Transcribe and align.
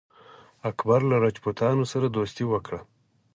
اکبر 0.69 0.99
له 1.09 1.15
راجپوتانو 1.23 1.83
سره 1.91 2.05
دوستي 2.07 2.43
وکړه. 2.47 2.79